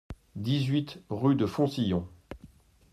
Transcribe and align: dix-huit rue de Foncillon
dix-huit 0.35 0.99
rue 1.11 1.35
de 1.35 1.45
Foncillon 1.45 2.07